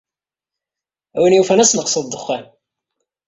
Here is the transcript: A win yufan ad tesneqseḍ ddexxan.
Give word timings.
A 1.15 1.17
win 1.21 1.35
yufan 1.37 1.61
ad 1.61 1.67
tesneqseḍ 1.67 2.03
ddexxan. 2.05 2.45